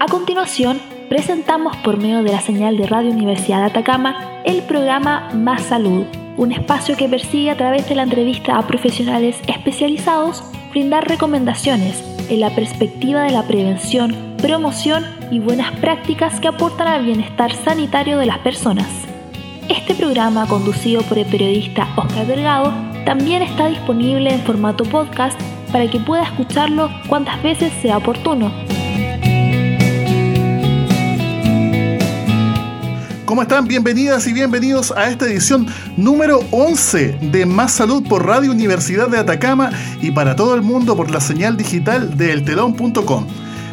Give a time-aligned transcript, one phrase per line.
[0.00, 5.28] A continuación, presentamos por medio de la señal de Radio Universidad de Atacama el programa
[5.34, 6.04] Más Salud,
[6.36, 12.38] un espacio que persigue a través de la entrevista a profesionales especializados brindar recomendaciones en
[12.38, 18.26] la perspectiva de la prevención, promoción y buenas prácticas que aportan al bienestar sanitario de
[18.26, 18.86] las personas.
[19.68, 22.72] Este programa, conducido por el periodista Oscar Delgado,
[23.04, 25.38] también está disponible en formato podcast
[25.72, 28.52] para que pueda escucharlo cuantas veces sea oportuno
[33.28, 33.68] ¿Cómo están?
[33.68, 35.66] Bienvenidas y bienvenidos a esta edición
[35.98, 39.68] número 11 de Más Salud por Radio Universidad de Atacama
[40.00, 43.26] y para todo el mundo por la señal digital de eltelón.com.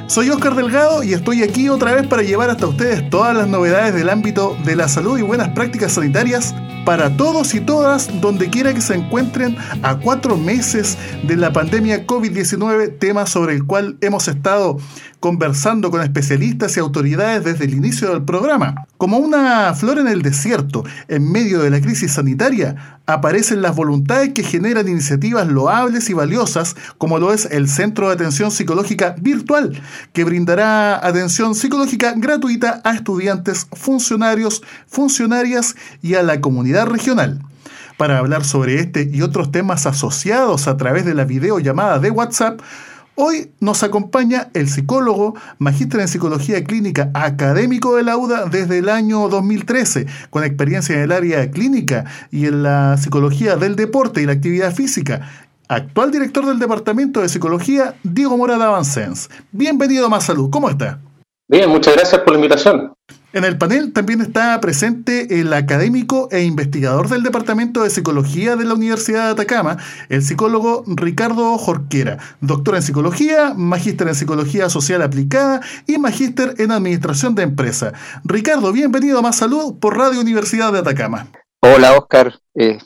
[0.07, 3.93] Soy Oscar Delgado y estoy aquí otra vez para llevar hasta ustedes todas las novedades
[3.95, 6.53] del ámbito de la salud y buenas prácticas sanitarias
[6.85, 12.05] para todos y todas donde quiera que se encuentren a cuatro meses de la pandemia
[12.05, 14.77] COVID-19, tema sobre el cual hemos estado
[15.19, 18.85] conversando con especialistas y autoridades desde el inicio del programa.
[18.97, 24.33] Como una flor en el desierto, en medio de la crisis sanitaria, aparecen las voluntades
[24.33, 29.81] que generan iniciativas loables y valiosas, como lo es el Centro de Atención Psicológica Virtual,
[30.13, 37.41] que brindará atención psicológica gratuita a estudiantes, funcionarios, funcionarias y a la comunidad regional.
[37.97, 42.59] Para hablar sobre este y otros temas asociados a través de la videollamada de WhatsApp,
[43.17, 48.89] Hoy nos acompaña el psicólogo, magíster en psicología clínica, académico de la UDA desde el
[48.89, 54.25] año 2013, con experiencia en el área clínica y en la psicología del deporte y
[54.25, 55.31] la actividad física.
[55.69, 59.29] Actual director del Departamento de Psicología, Diego Morada Avancens.
[59.53, 60.99] Bienvenido a Más Salud, ¿cómo está?
[61.47, 62.94] Bien, muchas gracias por la invitación.
[63.35, 68.63] En el panel también está presente el académico e investigador del Departamento de Psicología de
[68.63, 69.75] la Universidad de Atacama,
[70.07, 76.71] el psicólogo Ricardo Jorquera, doctor en psicología, magíster en psicología social aplicada y magíster en
[76.71, 77.91] administración de empresa.
[78.23, 81.27] Ricardo, bienvenido a Más Salud por Radio Universidad de Atacama.
[81.59, 82.39] Hola, Oscar.
[82.53, 82.79] Eh,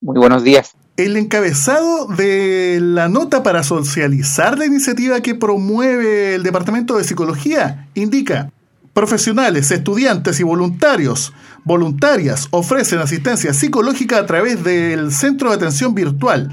[0.00, 0.72] muy buenos días.
[0.96, 7.86] El encabezado de la nota para socializar la iniciativa que promueve el Departamento de Psicología
[7.92, 8.50] indica
[8.92, 11.32] Profesionales, estudiantes y voluntarios,
[11.64, 16.50] voluntarias ofrecen asistencia psicológica a través del Centro de Atención Virtual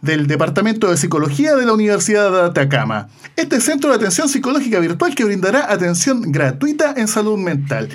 [0.00, 3.08] del Departamento de Psicología de la Universidad de Atacama.
[3.36, 7.88] Este centro de atención psicológica virtual que brindará atención gratuita en salud mental.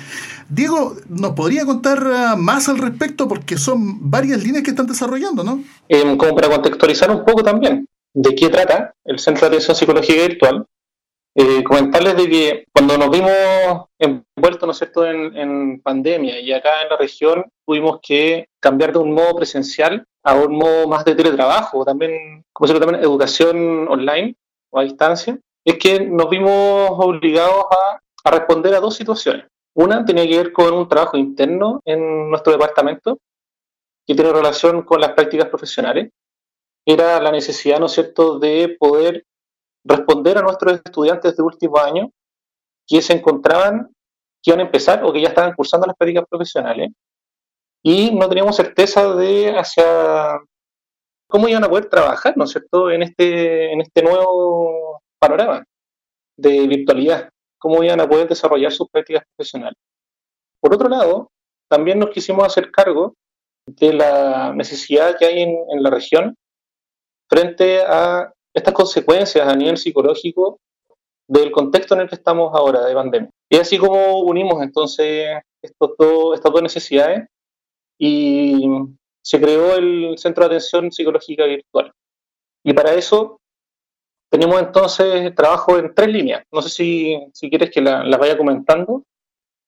[0.48, 3.26] Diego, ¿nos podría contar ah, más al respecto?
[3.26, 5.62] Porque son varias líneas que están desarrollando, ¿no?
[5.88, 10.22] Eh, como para contextualizar un poco también de qué trata el Centro de Atención Psicológica
[10.22, 10.66] Virtual.
[11.38, 13.30] Eh, comentarles de que cuando nos vimos
[13.98, 19.00] envueltos, ¿no es cierto?, en, pandemia y acá en la región tuvimos que cambiar de
[19.00, 24.34] un modo presencial a un modo más de teletrabajo, también, como se también educación online
[24.70, 29.44] o a distancia, es que nos vimos obligados a, a responder a dos situaciones.
[29.74, 33.18] Una tenía que ver con un trabajo interno en nuestro departamento
[34.06, 36.10] que tiene relación con las prácticas profesionales.
[36.86, 39.26] Era la necesidad, ¿no es cierto?, de poder
[39.86, 42.10] responder a nuestros estudiantes de último año
[42.86, 43.88] que se encontraban,
[44.42, 46.90] que iban a empezar o que ya estaban cursando las prácticas profesionales
[47.82, 50.40] y no teníamos certeza de hacia
[51.28, 55.64] cómo iban a poder trabajar, ¿no es cierto?, en este, en este nuevo panorama
[56.36, 59.78] de virtualidad, cómo iban a poder desarrollar sus prácticas profesionales.
[60.60, 61.30] Por otro lado,
[61.68, 63.14] también nos quisimos hacer cargo
[63.66, 66.36] de la necesidad que hay en, en la región
[67.28, 70.58] frente a estas consecuencias a nivel psicológico
[71.28, 73.30] del contexto en el que estamos ahora de pandemia.
[73.50, 75.26] Y así como unimos entonces
[75.60, 77.28] estos dos, estas dos necesidades
[77.98, 78.66] y
[79.22, 81.92] se creó el Centro de Atención Psicológica Virtual.
[82.64, 83.40] Y para eso
[84.30, 86.42] tenemos entonces trabajo en tres líneas.
[86.50, 89.04] No sé si, si quieres que las la vaya comentando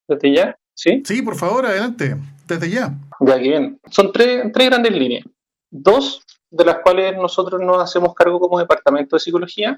[0.09, 0.59] desde ya.
[0.75, 1.03] ¿Sí?
[1.05, 2.17] Sí, por favor, adelante,
[2.47, 2.97] desde ya.
[3.21, 3.81] Ya que bien.
[3.91, 5.25] Son tres, tres grandes líneas.
[5.71, 9.77] Dos de las cuales nosotros nos hacemos cargo como Departamento de Psicología,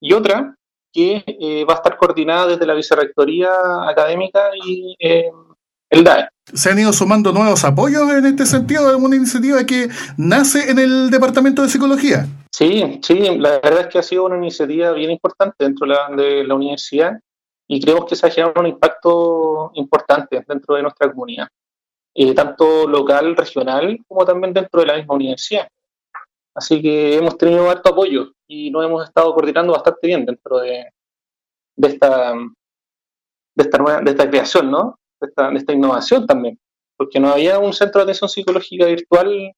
[0.00, 0.54] y otra
[0.92, 3.50] que eh, va a estar coordinada desde la Vicerrectoría
[3.88, 5.30] Académica y eh,
[5.90, 6.28] el DAE.
[6.52, 10.78] ¿Se han ido sumando nuevos apoyos en este sentido de una iniciativa que nace en
[10.78, 12.26] el Departamento de Psicología?
[12.50, 15.86] Sí, sí, la verdad es que ha sido una iniciativa bien importante dentro
[16.16, 17.20] de la, universidad
[17.66, 21.48] y creemos que se ha generado un impacto importante dentro de nuestra comunidad,
[22.14, 25.68] eh, tanto local, regional, como también dentro de la misma universidad.
[26.58, 30.88] Así que hemos tenido harto apoyo y nos hemos estado coordinando bastante bien dentro de,
[31.76, 32.34] esta,
[33.54, 34.98] de, esta, nueva, de esta creación, ¿no?
[35.20, 36.58] De esta, de esta innovación también.
[36.96, 39.52] Porque no había un centro de atención psicológica virtual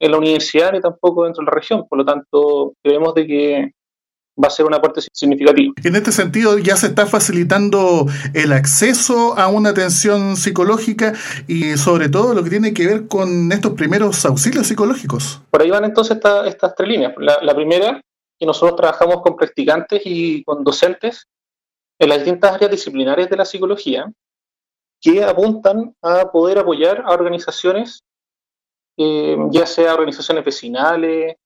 [0.00, 1.86] en la universidad ni tampoco dentro de la región.
[1.86, 3.72] Por lo tanto, creemos de que
[4.42, 5.74] va a ser un aporte significativo.
[5.82, 11.12] En este sentido, ya se está facilitando el acceso a una atención psicológica
[11.46, 15.40] y sobre todo lo que tiene que ver con estos primeros auxilios psicológicos.
[15.50, 17.14] Por ahí van entonces estas tres líneas.
[17.18, 18.00] La, primera,
[18.38, 21.26] que nosotros trabajamos con practicantes y con docentes
[21.98, 24.10] en las distintas áreas disciplinarias de la psicología
[25.00, 28.02] que apuntan a poder apoyar a organizaciones,
[28.96, 31.36] eh, ya sea organizaciones vecinales,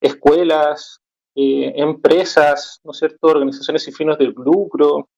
[0.00, 1.00] escuelas,
[1.34, 5.08] eh, empresas, ¿no es cierto?, organizaciones sin fines de lucro,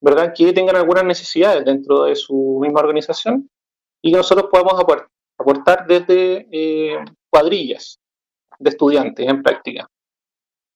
[0.00, 3.48] ¿verdad?, que tengan algunas necesidades dentro de su misma organización
[4.02, 4.80] y que nosotros podamos
[5.38, 7.98] aportar desde eh, cuadrillas
[8.58, 9.86] de estudiantes en práctica.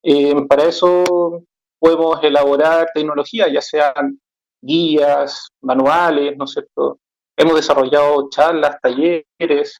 [0.02, 1.44] Eh, para eso
[1.78, 4.20] podemos elaborar tecnología, ya sean
[4.60, 6.98] guías, manuales, ¿no es cierto?
[7.36, 9.78] Hemos desarrollado charlas, talleres,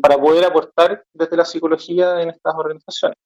[0.00, 3.16] para poder aportar desde la psicología en estas organizaciones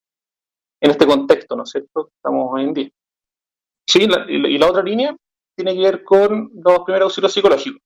[0.81, 2.91] en este contexto, ¿no es cierto?, estamos hoy en día.
[3.87, 5.17] Sí, y la otra línea
[5.57, 7.83] tiene que ver con los primeros auxilios psicológicos,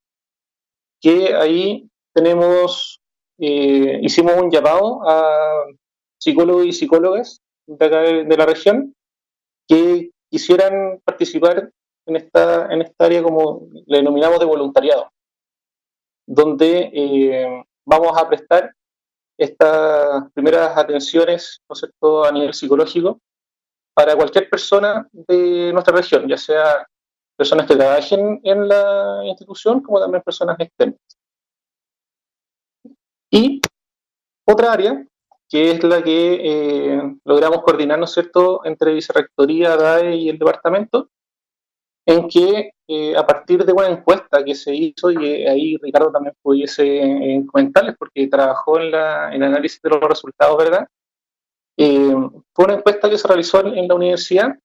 [1.01, 3.01] que ahí tenemos,
[3.39, 5.65] eh, hicimos un llamado a
[6.19, 8.95] psicólogos y psicólogas de acá de la región
[9.67, 11.71] que quisieran participar
[12.07, 15.11] en esta, en esta área como le denominamos de voluntariado,
[16.27, 18.73] donde eh, vamos a prestar
[19.37, 23.21] estas primeras atenciones, ¿no a nivel psicológico,
[23.95, 26.87] para cualquier persona de nuestra región, ya sea
[27.37, 30.99] personas que trabajen en la institución como también personas externas.
[33.31, 33.61] Y
[34.47, 35.07] otra área,
[35.49, 41.11] que es la que eh, logramos coordinar, ¿no cierto?, entre Vicerrectoría, DAE y el departamento,
[42.07, 46.35] en que eh, a partir de una encuesta que se hizo, y ahí Ricardo también
[46.43, 50.87] pudiese eh, comentarles porque trabajó en, la, en el análisis de los resultados, ¿verdad?
[51.79, 52.15] Eh,
[52.53, 54.59] fue una encuesta que se realizó en, la universidad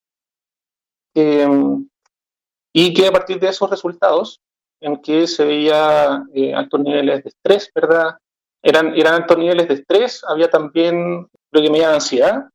[2.71, 4.41] y que a partir de esos resultados,
[4.81, 6.23] en que se veía
[6.55, 8.17] altos niveles de estrés, ¿verdad?
[8.61, 12.49] Eran, eran altos niveles de estrés, había también lo que medía ansiedad.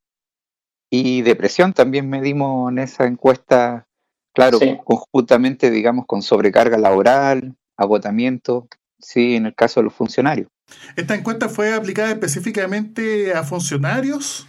[0.91, 3.87] Y depresión también medimos en esa encuesta
[4.35, 10.49] Claro, conjuntamente, digamos, con sobrecarga laboral, agotamiento, sí, en el caso de los funcionarios.
[10.97, 14.47] ¿Esta encuesta fue aplicada específicamente a funcionarios?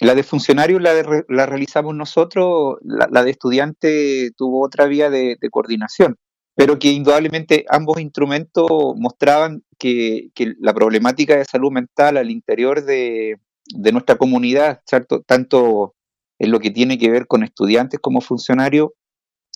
[0.00, 0.92] La de funcionarios la,
[1.28, 6.16] la realizamos nosotros, la, de estudiante tuvo otra vía de, coordinación,
[6.54, 13.38] pero que indudablemente ambos instrumentos mostraban que, la problemática de salud mental al interior de,
[13.72, 15.22] de nuestra comunidad, ¿cierto?
[15.22, 15.94] tanto
[16.38, 18.90] en lo que tiene que ver con estudiantes como funcionarios,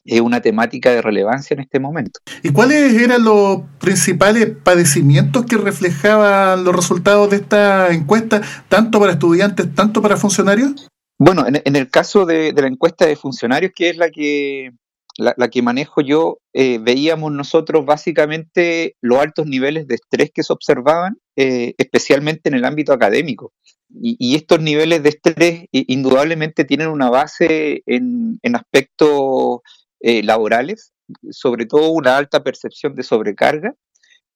[0.09, 2.21] es una temática de relevancia en este momento.
[2.43, 9.13] ¿Y cuáles eran los principales padecimientos que reflejaban los resultados de esta encuesta, tanto para
[9.13, 10.89] estudiantes, tanto para funcionarios?
[11.19, 14.71] Bueno, en, el caso de, la encuesta de funcionarios, que es la que,
[15.17, 20.53] la, que manejo yo, eh, veíamos nosotros básicamente los altos niveles de estrés que se
[20.53, 23.53] observaban, eh, especialmente en el ámbito académico.
[23.91, 29.61] Y, estos niveles de estrés indudablemente tienen una base en, en aspectos
[30.01, 30.93] eh, laborales,
[31.31, 33.75] sobre todo una alta percepción de sobrecarga,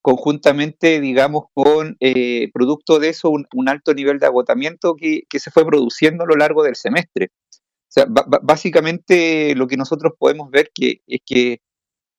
[0.00, 5.64] conjuntamente, digamos, con eh, producto de eso un, alto nivel de agotamiento que, se fue
[5.64, 7.30] produciendo a lo largo del semestre.
[7.52, 8.06] O sea,
[8.42, 11.60] básicamente lo que nosotros podemos ver que, es que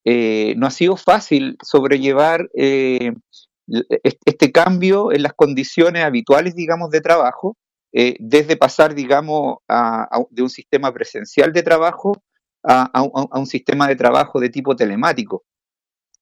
[0.06, 7.58] eh, no ha sido fácil sobrellevar este cambio en las condiciones habituales, digamos, de trabajo,
[7.92, 9.58] desde pasar, digamos,
[10.30, 12.24] de un sistema presencial de trabajo
[12.64, 13.04] a,
[13.34, 15.44] un sistema de trabajo de tipo telemático.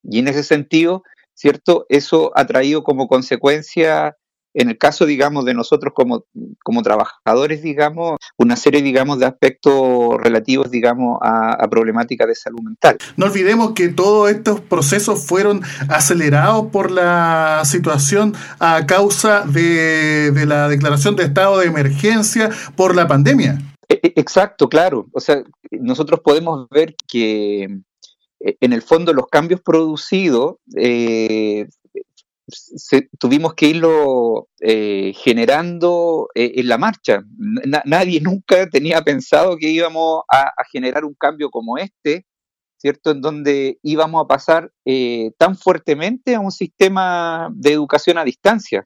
[0.03, 1.85] Y en ese sentido, ¿cierto?
[1.89, 4.17] Eso ha traído como consecuencia,
[4.53, 6.25] en el caso, digamos, de nosotros como,
[6.63, 12.97] como trabajadores, digamos, una serie, digamos, de aspectos relativos, digamos, a, problemáticas de salud mental.
[13.15, 20.45] No olvidemos que todos estos procesos fueron acelerados por la situación a causa de, de
[20.45, 23.59] la declaración de estado de emergencia por la pandemia.
[23.91, 25.07] E, e, exacto, claro.
[25.11, 27.63] O sea, nosotros podemos ver que
[28.39, 31.67] eh, en el fondo los cambios producidos eh,
[33.19, 37.21] tuvimos que irlo eh, generando en la marcha.
[37.85, 42.25] nadie nunca tenía pensado que íbamos a, generar un cambio como este,
[42.77, 43.11] ¿cierto?
[43.11, 44.71] En donde íbamos a pasar
[45.37, 48.85] tan fuertemente a un sistema de educación a distancia.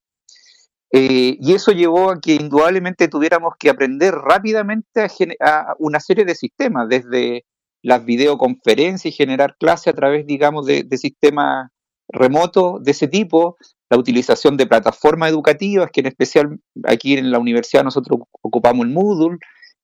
[0.92, 5.08] Eh, y eso llevó a que indudablemente tuviéramos que aprender rápidamente
[5.40, 7.46] a, una serie de sistemas, desde
[7.82, 11.70] las videoconferencias y generar clases a través, digamos, de, sistemas
[12.08, 13.58] remotos de ese tipo,
[13.90, 18.94] la utilización de plataformas educativas, que en especial aquí en la universidad nosotros ocupamos el
[18.94, 19.38] Moodle,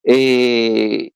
[0.03, 1.13] y,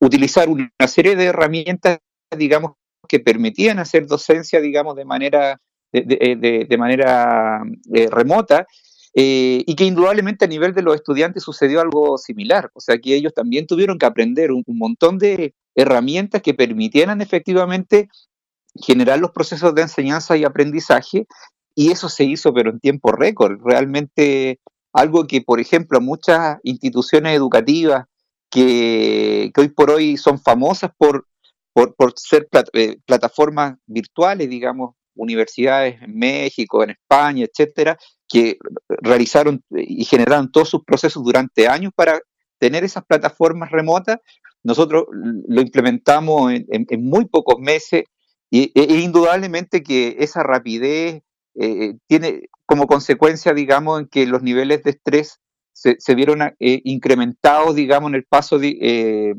[0.00, 1.98] utilizar una serie de herramientas,
[2.36, 2.72] digamos,
[3.08, 5.60] que permitían hacer docencia, digamos, de manera,
[5.92, 7.62] de, manera
[8.10, 8.66] remota,
[9.14, 13.34] y que indudablemente a nivel de los estudiantes sucedió algo similar, o sea que ellos
[13.34, 18.08] también tuvieron que aprender un montón de herramientas que permitieran efectivamente
[18.80, 21.26] generar los procesos de enseñanza y aprendizaje,
[21.74, 24.60] y eso se hizo pero en tiempo récord, realmente
[24.92, 28.06] algo que, por ejemplo, muchas instituciones educativas
[28.50, 31.26] que, hoy por hoy son famosas por,
[31.72, 38.56] por, ser eh, plataformas virtuales, digamos, universidades en México, en España, etcétera, que
[38.88, 42.20] realizaron y generaron todos sus procesos durante años para
[42.58, 44.18] tener esas plataformas remotas.
[44.62, 48.04] Nosotros lo implementamos en muy pocos meses,
[48.50, 51.22] y e, e indudablemente que esa rapidez
[51.54, 55.40] eh, tiene como consecuencia, digamos, en que los niveles de estrés
[55.72, 59.34] se, vieron eh, incrementados, digamos, en el paso eh,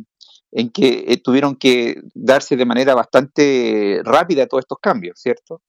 [0.52, 5.62] en que tuvieron que darse de manera bastante rápida todos estos cambios, ¿cierto?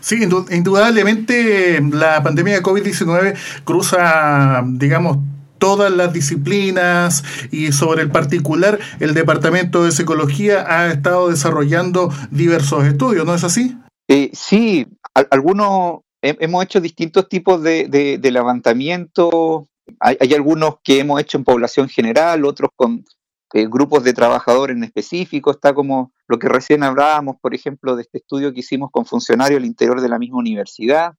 [0.00, 5.18] Sí, indudablemente la pandemia de COVID-19 cruza, digamos,
[5.58, 12.84] todas las disciplinas y sobre el particular, el Departamento de Psicología ha estado desarrollando diversos
[12.86, 13.76] estudios, ¿no es así?
[14.08, 14.86] Eh, sí,
[15.30, 19.68] algunos hemos hecho distintos tipos de, levantamiento.
[19.98, 23.04] Hay, algunos que hemos hecho en población general, otros con
[23.52, 25.50] eh, grupos de trabajadores en específico.
[25.50, 29.58] Está como lo que recién hablábamos, por ejemplo, de este estudio que hicimos con funcionarios
[29.58, 31.14] al interior de la misma universidad,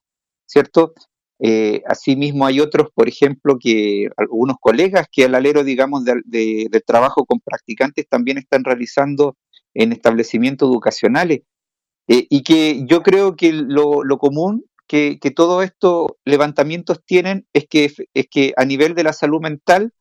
[0.46, 0.94] ¿cierto?
[1.44, 7.26] Eh, asimismo, hay otros, por ejemplo, que algunos colegas que al alero, digamos, de, trabajo
[7.26, 9.36] con practicantes también están realizando
[9.74, 11.42] en establecimientos educacionales.
[12.08, 17.92] Eh, y que yo creo que lo, común que, todos estos levantamientos tienen es que,
[18.14, 19.94] es que a nivel de la salud mental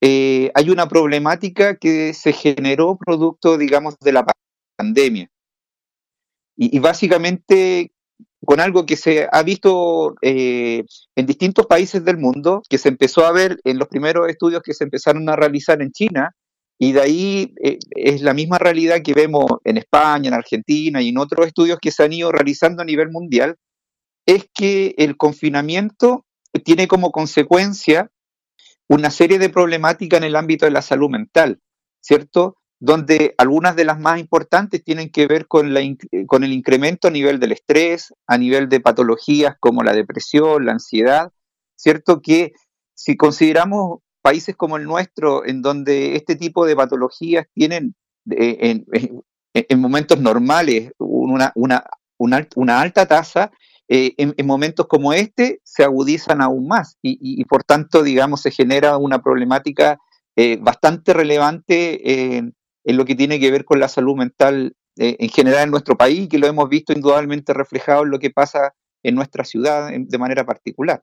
[0.00, 4.26] eh, hay una problemática que se generó producto, digamos, de la
[4.76, 5.30] pandemia.
[6.56, 7.92] Y, y básicamente
[8.44, 13.26] con algo que se ha visto eh, en distintos países del mundo, que se empezó
[13.26, 16.34] a ver en los primeros estudios que se empezaron a realizar en China,
[16.78, 21.10] y de ahí eh, es la misma realidad que vemos en España, en Argentina y
[21.10, 23.56] en otros estudios que se han ido realizando a nivel mundial,
[24.26, 26.24] es que el confinamiento
[26.64, 28.10] tiene como consecuencia
[28.90, 31.60] una serie de problemáticas en el ámbito de la salud mental,
[32.00, 32.60] ¿cierto?
[32.80, 35.80] donde algunas de las más importantes tienen que ver con, la,
[36.26, 40.72] con el incremento a nivel del estrés, a nivel de patologías como la depresión, la
[40.72, 41.30] ansiedad,
[41.76, 42.22] ¿cierto?
[42.22, 42.52] Que
[42.94, 47.94] si consideramos países como el nuestro, en donde este tipo de patologías tienen
[48.30, 48.82] eh,
[49.52, 53.52] en, momentos normales una, una, alta tasa,
[53.92, 58.96] eh, en, momentos como este se agudizan aún más y, por tanto, digamos, se genera
[58.96, 59.98] una problemática
[60.36, 62.54] eh, bastante relevante en
[62.84, 66.28] lo que tiene que ver con la salud mental eh, en general en nuestro país,
[66.28, 70.46] que lo hemos visto indudablemente reflejado en lo que pasa en nuestra ciudad de manera
[70.46, 71.02] particular.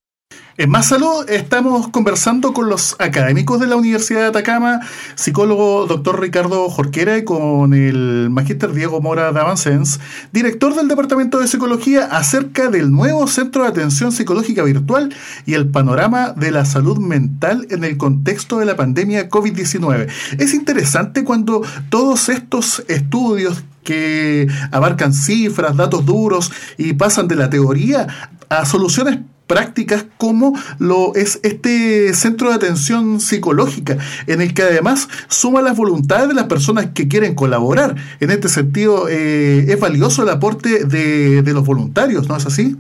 [0.60, 4.80] En Más Salud estamos conversando con los académicos de la Universidad de Atacama,
[5.14, 10.00] psicólogo doctor Ricardo Jorquera y con el magíster Diego Mora Davancens,
[10.34, 15.14] director del Departamento de Psicología, acerca del nuevo Centro de Atención Psicológica Virtual
[15.46, 20.08] y el panorama de la salud mental en el contexto de la pandemia COVID-19.
[20.40, 27.52] Es interesante cuando todos estos estudios que abarcan cifras, datos duros y pasan de la
[27.52, 28.08] teoría
[28.50, 35.08] a soluciones prácticas como lo es este centro de atención psicológica, en el que además
[35.30, 37.96] suma las voluntades de las personas que quieren colaborar.
[38.20, 42.76] En este sentido, eh, es valioso el aporte de, los voluntarios, ¿no es así?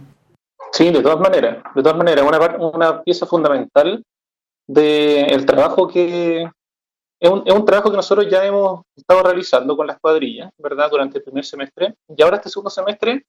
[0.74, 4.04] Sí, de todas maneras, de todas maneras, una, una pieza fundamental
[4.68, 6.50] del trabajo que
[7.20, 10.90] es un, es un, trabajo que nosotros ya hemos estado realizando con las cuadrillas, ¿verdad?
[10.92, 11.96] Durante el primer semestre.
[12.16, 13.26] Y ahora este segundo semestre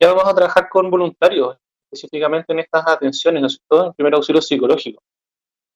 [0.00, 1.56] ya vamos a trabajar con voluntarios
[1.90, 5.02] específicamente en estas atenciones, ¿no es cierto?, en primer auxilio psicológico.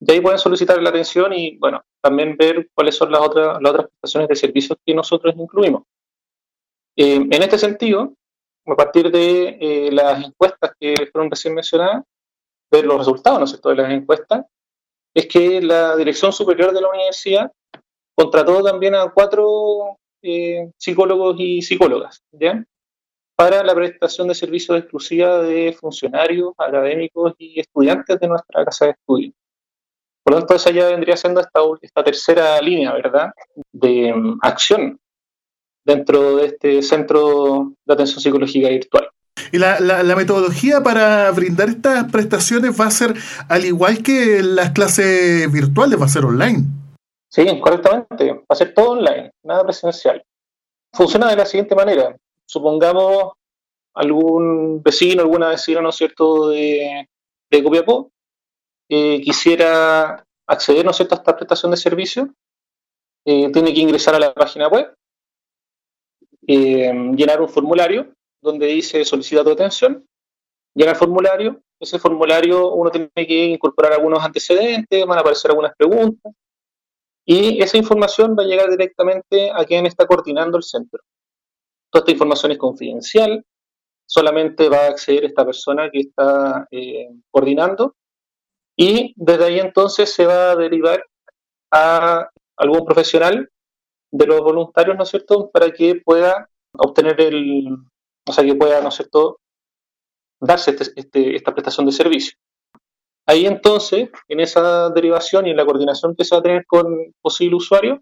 [0.00, 3.72] De ahí pueden solicitar la atención y, bueno, también ver cuáles son las otras, las
[3.72, 5.82] otras prestaciones de servicios que nosotros incluimos.
[6.96, 8.14] Eh, en este sentido,
[8.66, 12.04] a partir de eh, las encuestas que fueron recién mencionadas,
[12.70, 14.44] ver los resultados, ¿no es cierto?, de las encuestas,
[15.14, 17.50] es que la Dirección Superior de la Universidad
[18.14, 22.64] contrató también a cuatro eh, psicólogos y psicólogas, ¿ya?
[23.38, 28.90] para la prestación de servicios exclusivos de funcionarios, académicos y estudiantes de nuestra casa de
[28.90, 29.32] estudio.
[30.24, 33.30] Por lo tanto, esa ya vendría siendo esta, esta tercera línea, ¿verdad?,
[33.70, 34.98] de um, acción
[35.84, 39.08] dentro de este centro de atención psicológica virtual.
[39.52, 43.14] Y la, la, metodología para brindar estas prestaciones va a ser
[43.48, 46.64] al igual que las clases virtuales, va a ser online.
[47.28, 48.32] Sí, correctamente.
[48.32, 50.22] Va a ser todo online, nada presencial.
[50.92, 52.16] Funciona de la siguiente manera
[52.48, 53.34] supongamos
[53.94, 57.08] algún vecino, alguna vecina, ¿no es cierto?, de,
[57.50, 58.10] de Copiapó,
[58.88, 62.34] eh, quisiera acceder, ¿no es cierto?, a esta prestación de servicio,
[63.24, 64.94] eh, tiene que ingresar a la página web,
[66.46, 70.06] eh, llenar un formulario donde dice solicita tu atención,
[70.74, 75.74] llena el formulario, ese formulario uno tiene que incorporar algunos antecedentes, van a aparecer algunas
[75.76, 76.32] preguntas,
[77.30, 81.02] y esa información va a llegar directamente a quien está coordinando el centro.
[81.90, 83.44] Toda esta información es confidencial,
[84.06, 87.96] solamente va a acceder esta persona que está eh, coordinando
[88.74, 91.04] y desde ahí entonces se va a derivar
[91.70, 93.50] a algún profesional
[94.10, 97.76] de los voluntarios, ¿no es cierto?, para que pueda obtener el,
[98.26, 99.38] o sea, que pueda, ¿no es cierto?,
[100.40, 102.38] darse este, este, esta prestación de servicio.
[103.28, 106.86] Ahí entonces, en esa derivación y en la coordinación que se va a tener con
[107.20, 108.00] posible usuario,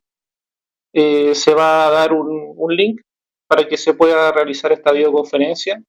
[0.95, 3.01] eh, se va a dar un, un link
[3.49, 5.83] para que se pueda realizar esta videoconferencia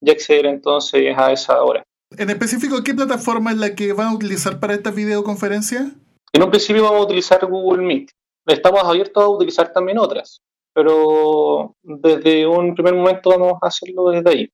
[0.00, 1.84] y acceder entonces a esa hora.
[2.16, 5.92] En específico, ¿qué plataforma es la que van a utilizar para esta videoconferencia?
[6.32, 8.10] En un principio vamos a utilizar Google Meet.
[8.46, 10.40] Estamos abiertos a utilizar también otras,
[10.74, 14.50] pero desde un primer momento vamos a hacerlo desde ahí.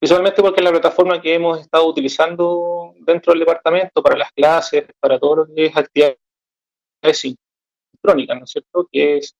[0.00, 4.86] Visualmente porque es la plataforma que hemos estado utilizando dentro del departamento para las clases,
[5.00, 6.18] para todo lo que es actividades
[7.12, 8.88] sincrónicas, ¿no es cierto?
[8.90, 9.34] Que es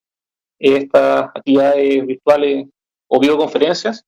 [0.58, 2.66] estas actividades virtuales
[3.06, 4.04] o videoconferencias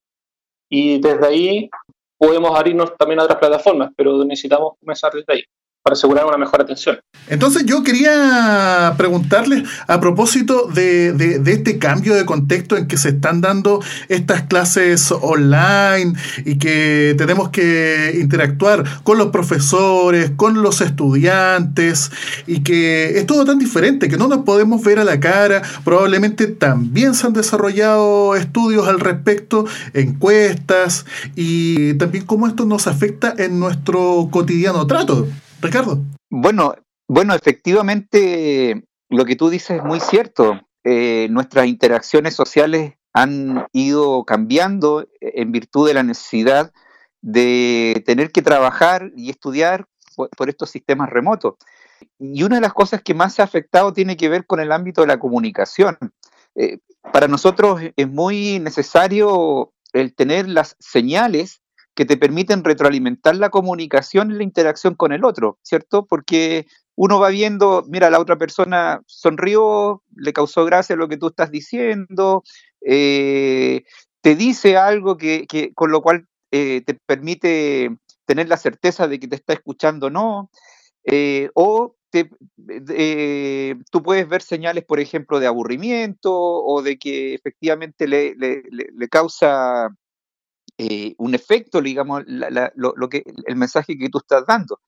[0.68, 1.70] y desde ahí
[2.18, 5.44] podemos abrirnos también a otras plataformas, pero necesitamos comenzar desde ahí
[5.83, 6.99] para asegurar una mejor atención.
[7.29, 13.11] Entonces yo quería preguntarles a propósito de, de, este cambio de contexto en que se
[13.11, 16.14] están dando estas clases online
[16.45, 22.11] y que tenemos que interactuar con los profesores, con los estudiantes
[22.47, 25.62] y que es todo tan diferente que no nos podemos ver a la cara.
[25.85, 29.64] Probablemente también se han desarrollado estudios al respecto,
[29.95, 35.27] encuestas y también cómo esto nos afecta en nuestro cotidiano trato.
[35.61, 36.03] Ricardo.
[36.31, 36.75] Bueno,
[37.09, 40.61] bueno, efectivamente lo que tú dices es muy cierto.
[40.85, 46.73] Eh, nuestras interacciones sociales han ido cambiando en virtud de la necesidad
[47.20, 51.55] de tener que trabajar y estudiar por, estos sistemas remotos.
[52.18, 54.73] Y una de las cosas que más se ha afectado tiene que ver con el
[54.73, 55.99] ámbito de la comunicación.
[56.55, 56.79] Eh,
[57.12, 61.61] para nosotros es muy necesario el tener las señales
[62.01, 66.07] que te permiten retroalimentar la comunicación y la interacción con el otro, ¿cierto?
[66.07, 66.65] Porque
[66.97, 71.51] uno va viendo, mira, la otra persona sonrió, le causó gracia lo que tú estás
[71.51, 72.43] diciendo,
[72.81, 73.83] eh,
[74.23, 79.29] te dice algo que, con lo cual eh, te permite tener la certeza de que
[79.29, 80.51] te está escuchando o no,
[81.05, 81.97] eh, o
[83.91, 89.91] tú puedes ver señales, por ejemplo, de aburrimiento o de que efectivamente le, le causa
[90.83, 94.81] eh, un efecto, digamos, lo, que, el mensaje que tú estás dando.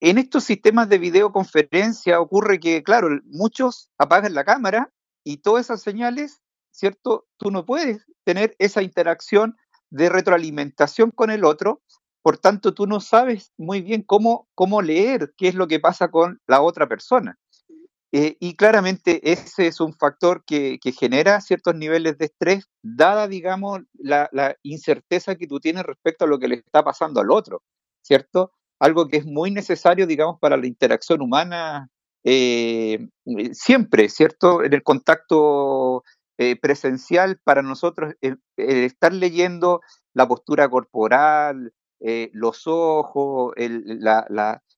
[0.00, 4.92] En estos sistemas de videoconferencia ocurre que, claro, muchos apagan la cámara
[5.22, 6.40] y todas esas señales,
[6.72, 7.28] ¿cierto?
[7.36, 9.56] Tú no puedes tener esa interacción
[9.90, 11.80] de retroalimentación con el otro,
[12.22, 16.10] por tanto tú no sabes muy bien cómo, cómo leer qué es lo que pasa
[16.10, 17.38] con la otra persona.
[18.12, 23.80] Eh, y claramente ese es un factor que, genera ciertos niveles de estrés, dada, digamos,
[23.98, 24.30] la,
[24.62, 27.62] incerteza que tú tienes respecto a lo que le está pasando al otro,
[28.02, 28.52] ¿cierto?
[28.78, 31.90] Algo que es muy necesario, digamos, para la interacción humana
[32.24, 34.64] eh, eh, siempre, ¿cierto?
[34.64, 36.02] En el contacto
[36.62, 38.14] presencial, para nosotros,
[38.56, 39.80] estar leyendo
[40.14, 41.72] la postura corporal,
[42.32, 43.54] los ojos,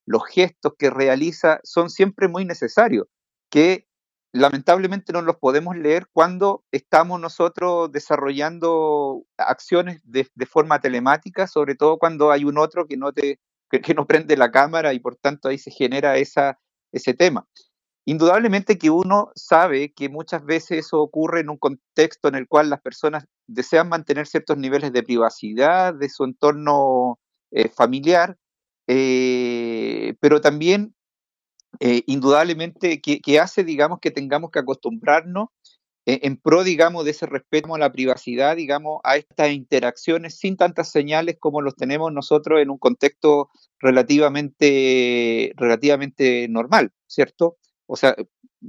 [0.07, 3.09] los gestos que realiza, son siempre muy necesarios
[3.51, 3.87] que
[4.33, 11.99] lamentablemente no los podemos leer cuando estamos nosotros desarrollando acciones de, forma telemática, sobre todo
[11.99, 15.49] cuando hay un otro que no, te, que, no prende la cámara y por tanto
[15.49, 16.59] ahí se genera esa,
[16.93, 17.47] ese tema.
[18.07, 22.71] indudablemente que uno sabe que muchas veces eso ocurre en un contexto en el cual
[22.71, 27.19] las personas desean mantener ciertos niveles de privacidad de su entorno
[27.51, 28.37] eh, familiar,
[28.87, 30.95] eh, pero también
[31.79, 35.49] eh, indudablemente que, hace, digamos, que tengamos que acostumbrarnos
[36.07, 40.91] en pro, digamos, de ese respeto a la privacidad, digamos, a estas interacciones sin tantas
[40.91, 47.59] señales como los tenemos nosotros en un contexto relativamente, relativamente normal, ¿cierto?
[47.87, 48.17] O sea,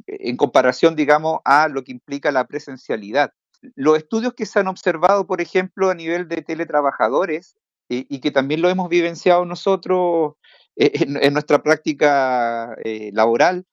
[0.07, 3.33] en comparación, digamos, a lo que implica la presencialidad.
[3.75, 7.55] Los estudios que se han observado, por ejemplo, a nivel de teletrabajadores,
[7.89, 10.35] eh, y que también lo hemos vivenciado nosotros
[10.85, 10.91] eh,
[11.21, 13.65] en, nuestra práctica eh, laboral,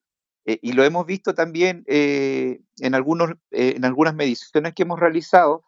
[0.45, 5.63] y lo hemos visto también en, algunos, en algunas mediciones que hemos realizado,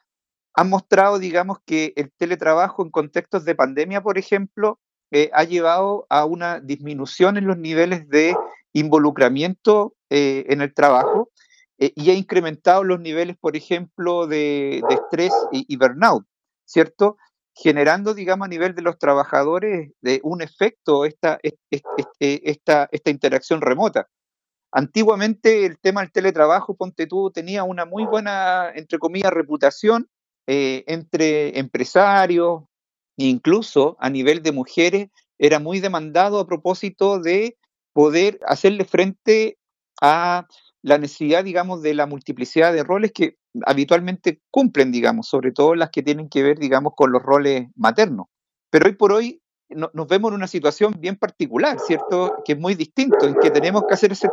[0.54, 4.80] han mostrado, digamos, que el teletrabajo en contextos de pandemia, por ejemplo,
[5.34, 8.34] ha llevado a una disminución en los niveles de
[8.72, 11.30] involucramiento eh, en el trabajo
[11.78, 16.26] eh, y ha incrementado los niveles, por ejemplo, de, estrés y, burnout,
[16.64, 17.16] ¿cierto?
[17.62, 24.08] Generando, digamos, a nivel de los trabajadores de un efecto esta, esta, esta interacción remota.
[24.72, 30.08] Antiguamente el tema del teletrabajo, ponte tú, tenía una muy buena, entre comillas, reputación
[30.46, 32.62] eh, entre empresarios,
[33.16, 37.58] incluso a nivel de mujeres, era muy demandado a propósito de
[37.92, 39.58] poder hacerle frente
[40.00, 40.46] a
[40.82, 45.90] la necesidad, digamos, de la multiplicidad de roles que habitualmente cumplen, digamos, sobre todo las
[45.90, 48.26] que tienen que ver, digamos, con los roles maternos.
[48.70, 52.42] Pero hoy por hoy nos vemos en una situación bien particular, ¿cierto?
[52.44, 54.28] Que es muy distinto, en que tenemos que hacer ese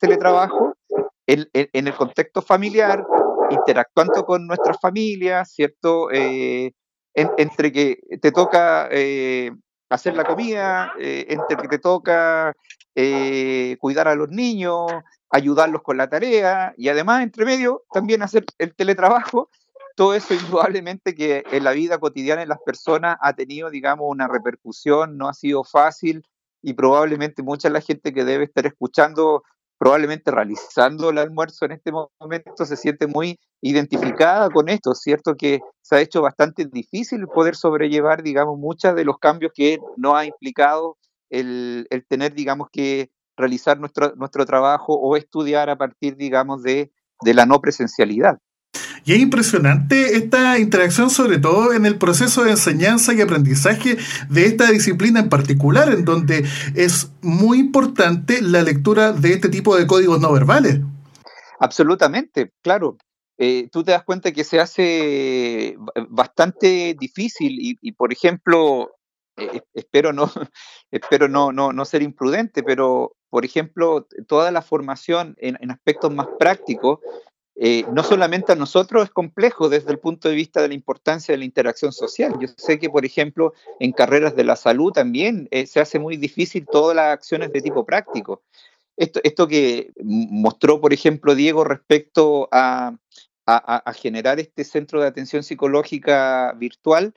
[0.00, 0.74] teletrabajo
[1.26, 3.04] en, el contexto familiar,
[3.50, 6.10] interactuando con nuestras familias, ¿cierto?
[6.10, 6.72] Eh,
[7.14, 9.52] entre que te toca eh,
[9.90, 12.54] hacer la comida, eh, entre que te toca
[12.94, 14.86] eh, cuidar a los niños,
[15.30, 19.48] ayudarlos con la tarea y además, entre medio, también hacer el teletrabajo.
[19.96, 24.28] Todo eso indudablemente que en la vida cotidiana de las personas ha tenido, digamos, una
[24.28, 26.24] repercusión, no ha sido fácil
[26.62, 29.42] y probablemente mucha de la gente que debe estar escuchando
[29.80, 35.36] probablemente realizando el almuerzo en este momento se siente muy identificada con esto, ¿cierto?
[35.36, 40.14] Que se ha hecho bastante difícil poder sobrellevar, digamos, muchos de los cambios que no
[40.14, 40.98] ha implicado
[41.30, 43.08] el, tener, digamos, que
[43.40, 48.38] realizar nuestro, nuestro trabajo o estudiar a partir, digamos, de, de la no presencialidad.
[49.04, 53.96] Y es impresionante esta interacción, sobre todo en el proceso de enseñanza y aprendizaje
[54.28, 59.76] de esta disciplina en particular, en donde es muy importante la lectura de este tipo
[59.76, 60.80] de códigos no verbales.
[61.58, 62.98] Absolutamente, claro.
[63.38, 65.76] Eh, tú te das cuenta que se hace
[66.10, 68.90] bastante difícil y, por ejemplo,
[69.38, 70.30] eh, espero no,
[70.90, 76.26] espero no, no, no, ser imprudente, pero por ejemplo, toda la formación en, aspectos más
[76.38, 76.98] prácticos,
[77.56, 81.32] eh, no solamente a nosotros es complejo desde el punto de vista de la importancia
[81.32, 82.34] de la interacción social.
[82.40, 86.16] Yo sé que, por ejemplo, en carreras de la salud también eh, se hace muy
[86.16, 88.42] difícil todas las acciones de tipo práctico.
[88.96, 92.96] Esto, esto que mostró, por ejemplo, Diego respecto a,
[93.46, 97.14] a generar este centro de atención psicológica virtual,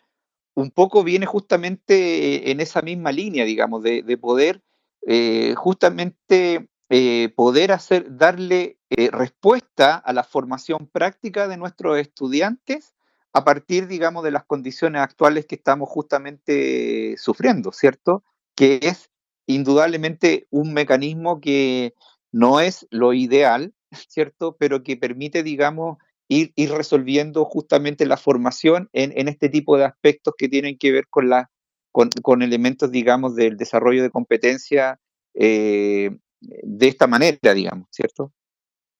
[0.56, 4.62] un poco viene justamente en esa misma línea, digamos, de, poder
[5.08, 12.94] eh, justamente eh, poder hacer, darle eh, respuesta a la formación práctica de nuestros estudiantes
[13.34, 18.24] a partir, digamos, de las condiciones actuales que estamos justamente sufriendo, ¿cierto?
[18.56, 19.10] Que es
[19.48, 21.96] indudablemente un mecanismo que
[22.32, 24.56] no es lo ideal, ¿cierto?
[24.60, 30.50] Pero que permite, digamos, ir, resolviendo justamente la formación en, este tipo de aspectos que
[30.50, 31.50] tienen que ver con, la,
[31.94, 35.00] con, elementos, digamos, del desarrollo de competencia
[35.34, 36.10] eh,
[36.42, 38.34] de esta manera, digamos, ¿cierto?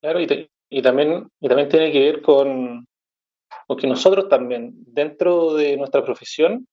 [0.02, 2.88] Claro, y, y, también, y también tiene que ver con,
[3.78, 6.68] que nosotros también, dentro de nuestra profesión,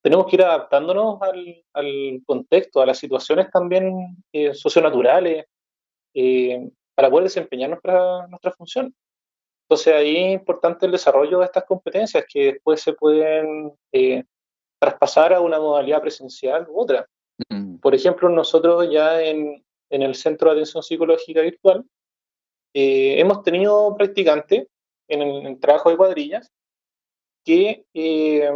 [0.00, 5.44] tenemos que ir adaptándonos al, al contexto, a las situaciones también eh, socionaturales,
[6.14, 8.94] eh, para poder desempeñar nuestra, nuestra función.
[9.64, 14.24] Entonces ahí es importante el desarrollo de estas competencias que después se pueden eh,
[14.78, 17.06] traspasar a una modalidad presencial u otra.
[17.48, 17.78] Mm.
[17.78, 21.84] Por ejemplo, nosotros ya en, en, el Centro de Atención Psicológica Virtual
[22.74, 24.66] eh, hemos tenido practicantes
[25.08, 26.50] en el, trabajo de cuadrillas
[27.44, 28.50] que eh,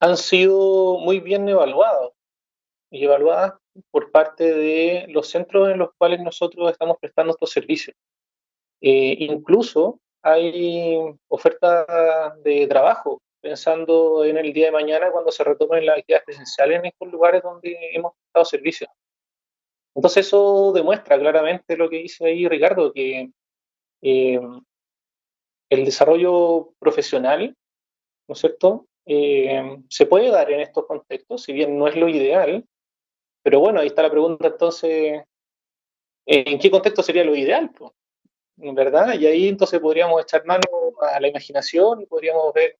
[0.00, 2.12] han sido muy bien evaluados
[2.90, 3.54] y evaluadas
[3.90, 7.96] por parte de los centros en los cuales nosotros estamos prestando estos servicios.
[8.80, 11.86] Eh, incluso hay ofertas
[12.42, 16.86] de trabajo, pensando en el día de mañana cuando se retomen las actividades presenciales en
[16.86, 18.90] estos lugares donde hemos prestado servicios.
[19.94, 23.30] Entonces eso demuestra claramente lo que dice ahí Ricardo, que
[24.02, 24.40] eh,
[25.70, 27.56] el desarrollo profesional,
[28.28, 32.08] ¿no es cierto?, eh, se puede dar en estos contextos, si bien no es lo
[32.08, 32.64] ideal,
[33.42, 35.22] pero bueno, ahí está la pregunta entonces,
[36.26, 37.70] ¿en qué contexto sería lo ideal?
[38.56, 39.18] ¿Verdad?
[39.18, 40.62] Y ahí entonces podríamos echar mano
[41.00, 42.78] a la imaginación y podríamos ver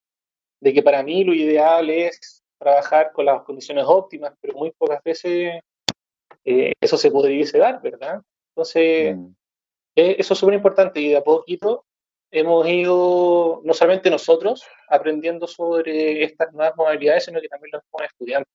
[0.60, 5.02] de que para mí lo ideal es trabajar con las condiciones óptimas, pero muy pocas
[5.02, 5.60] veces
[6.44, 8.20] eh, eso se podría dar, ¿verdad?
[8.54, 9.26] Entonces, mm.
[9.96, 11.84] eh, eso es súper importante y de a poquito
[12.30, 18.52] hemos ido, no solamente nosotros, aprendiendo sobre estas nuevas modalidades, sino que también los estudiantes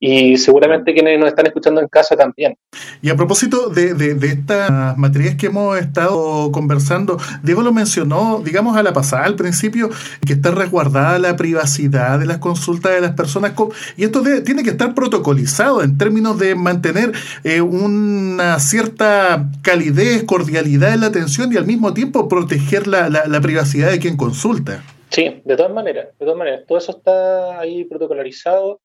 [0.00, 2.56] y seguramente quienes nos están escuchando en casa también.
[3.00, 8.76] Y a propósito de, de, estas materias que hemos estado conversando, Diego lo mencionó, digamos,
[8.76, 9.90] a la pasada, al principio,
[10.26, 13.52] que está resguardada la privacidad de las consultas de las personas,
[13.96, 17.12] y esto tiene que estar protocolizado en términos de mantener
[17.44, 23.26] eh, una cierta calidez, cordialidad en la atención y al mismo tiempo proteger la, la,
[23.26, 24.82] la privacidad de quien consulta.
[25.10, 28.80] Sí, de todas maneras, de todas maneras, todo eso está ahí protocolarizado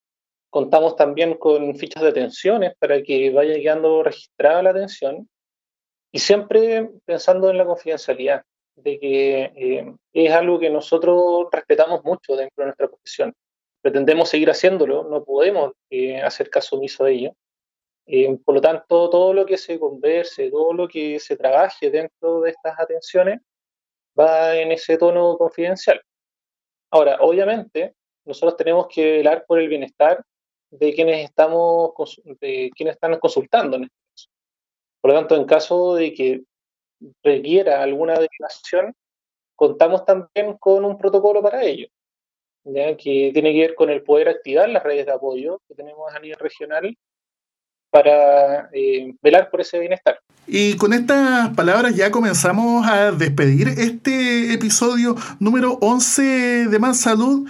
[0.50, 5.30] Contamos también con fichas de atenciones para que vaya quedando registrada la atención
[6.12, 8.44] y siempre pensando en la confidencialidad,
[8.76, 13.34] de que eh, es algo que nosotros respetamos mucho dentro de nuestra profesión.
[13.82, 17.36] Pretendemos seguir haciéndolo, no podemos eh, hacer caso omiso de ello.
[18.08, 22.42] Eh, por lo tanto, todo lo que se converse, todo lo que se trabaje dentro
[22.42, 23.40] de estas atenciones
[24.20, 26.02] va en ese tono confidencial.
[26.92, 27.94] Ahora, obviamente,
[28.26, 30.24] nosotros tenemos que velar por el bienestar
[30.71, 34.29] de quienes estamos de quienes están consultando en este caso.
[35.01, 36.43] Por lo tanto, en caso de que
[37.23, 38.93] requiera alguna declaración,
[39.55, 41.88] contamos también con un protocolo para ello,
[42.65, 42.95] ¿ya?
[42.95, 46.19] que tiene que ver con el poder activar las redes de apoyo que tenemos a
[46.19, 46.95] nivel regional
[47.91, 50.19] para eh, velar por ese bienestar.
[50.47, 57.47] Y con estas palabras ya comenzamos a despedir este episodio número 11 de Más Salud.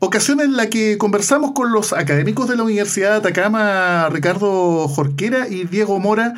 [0.00, 5.48] Ocasión en la que conversamos con los académicos de la Universidad de Atacama, Ricardo Jorquera
[5.48, 6.34] y Diego Mora,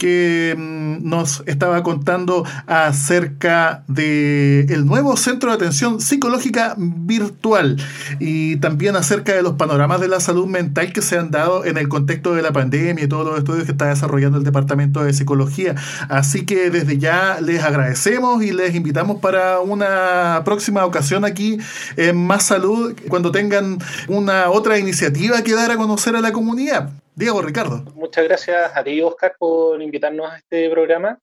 [0.00, 7.76] que mm, nos estaba contando acerca del el nuevo centro de atención psicológica virtual
[8.18, 11.76] y también acerca de los panoramas de la salud mental que se han dado en
[11.76, 15.12] el contexto de la pandemia y todos los estudios que está desarrollando el Departamento de
[15.12, 15.74] Psicología.
[16.08, 21.58] Así que desde ya les agradecemos y les invitamos para una próxima ocasión aquí
[21.96, 26.90] en Más Salud, cuando tengan una otra iniciativa que dar a conocer a la comunidad.
[27.14, 27.78] Diego, Ricardo.
[27.94, 31.18] Muchas gracias a ti, Oscar, por invitarnos a este programa.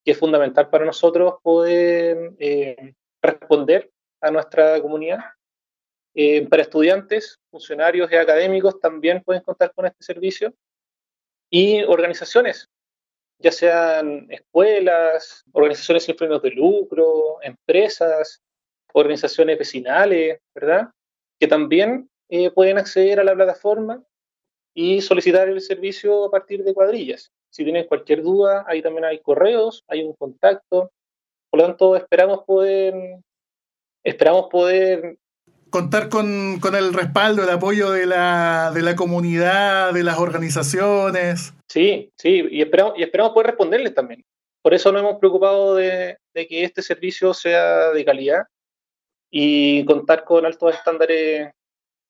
[0.05, 5.19] que es fundamental para nosotros poder eh, responder a nuestra comunidad.
[6.15, 10.53] Eh, para estudiantes, funcionarios y académicos también pueden contar con este servicio.
[11.49, 12.69] Y organizaciones,
[13.37, 18.41] ya sean escuelas, organizaciones sin fines de lucro, empresas,
[18.93, 20.89] organizaciones vecinales, ¿verdad?
[21.39, 22.09] Que también
[22.55, 24.03] pueden acceder a la plataforma
[24.73, 27.31] y solicitar el servicio a partir de cuadrillas.
[27.49, 30.91] Si tienen cualquier duda, ahí también hay correos, hay un contacto.
[31.49, 33.19] Por lo tanto, esperamos poder,
[34.03, 35.17] esperamos poder
[35.69, 41.53] contar con, con, el respaldo, el apoyo de la, de la comunidad, de las organizaciones.
[41.67, 44.23] Sí, sí, y esperamos, y esperamos poder responderles también.
[44.61, 48.45] Por eso nos hemos preocupado de, de que este servicio sea de calidad
[49.29, 51.51] y contar con altos estándares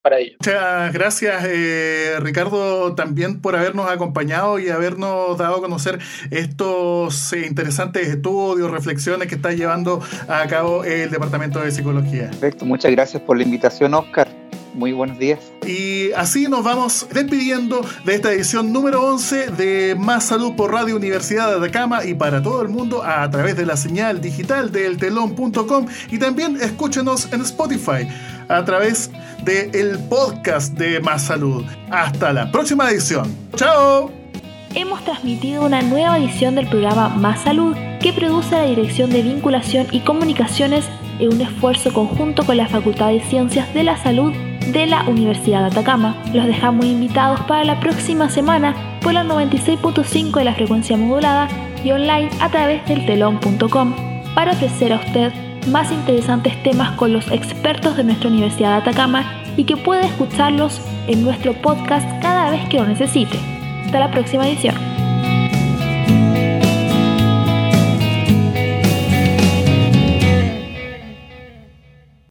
[0.04, 0.34] para ello.
[0.40, 5.98] Muchas gracias, eh, Ricardo, también por habernos acompañado y habernos dado a conocer
[6.30, 12.28] estos eh, interesantes estudios, reflexiones que está llevando a cabo el Departamento de Psicología.
[12.32, 14.28] Perfecto, muchas gracias por la invitación, Oscar.
[14.74, 15.40] Muy buenos días.
[15.68, 20.96] Y así nos vamos despidiendo de esta edición número 11 de Más Salud por Radio
[20.96, 24.98] Universidad de Atacama y para todo el mundo a través de la señal digital del
[24.98, 28.08] telón.com y también escúchenos en Spotify
[28.48, 29.12] a través
[29.44, 31.64] del el podcast de Más Salud.
[31.90, 33.36] Hasta la próxima edición.
[33.56, 34.12] ¡Chao!
[34.76, 39.88] Hemos transmitido una nueva edición del programa Más Salud que produce la Dirección de Vinculación
[39.92, 40.86] y Comunicaciones
[41.20, 44.34] en un esfuerzo conjunto con la Facultad de Ciencias de la Salud
[44.72, 46.16] de la Universidad de Atacama.
[46.34, 51.48] Los dejamos invitados para la próxima semana por la 96.5 de la frecuencia modulada
[51.84, 53.94] y online a través del telón.com
[54.34, 55.32] para ofrecer a usted
[55.68, 60.82] más interesantes temas con los expertos de nuestra Universidad de Atacama y que pueda escucharlos
[61.08, 63.38] en nuestro podcast cada vez que lo necesite.
[63.86, 64.93] Hasta la próxima edición.